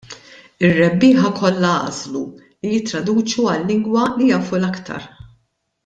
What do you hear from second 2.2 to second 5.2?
li jittraduċu għal-lingwa li jafu l-aktar.